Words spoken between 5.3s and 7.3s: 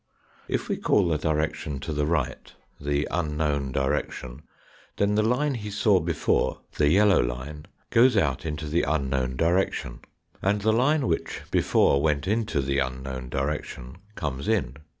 he saw before, the yellow